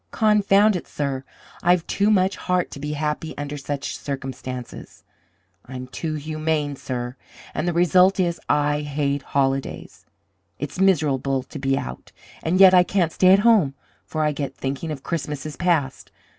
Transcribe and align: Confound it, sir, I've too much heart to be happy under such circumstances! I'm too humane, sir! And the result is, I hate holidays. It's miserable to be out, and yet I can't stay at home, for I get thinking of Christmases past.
Confound 0.09 0.75
it, 0.75 0.87
sir, 0.87 1.23
I've 1.61 1.85
too 1.85 2.09
much 2.09 2.35
heart 2.35 2.71
to 2.71 2.79
be 2.79 2.93
happy 2.93 3.37
under 3.37 3.55
such 3.55 3.95
circumstances! 3.95 5.03
I'm 5.67 5.85
too 5.85 6.15
humane, 6.15 6.75
sir! 6.75 7.15
And 7.53 7.67
the 7.67 7.73
result 7.73 8.19
is, 8.19 8.39
I 8.49 8.81
hate 8.81 9.21
holidays. 9.21 10.07
It's 10.57 10.79
miserable 10.79 11.43
to 11.43 11.59
be 11.59 11.77
out, 11.77 12.11
and 12.41 12.59
yet 12.59 12.73
I 12.73 12.81
can't 12.81 13.11
stay 13.11 13.31
at 13.31 13.39
home, 13.45 13.75
for 14.03 14.23
I 14.23 14.31
get 14.31 14.55
thinking 14.55 14.89
of 14.89 15.03
Christmases 15.03 15.55
past. 15.55 16.11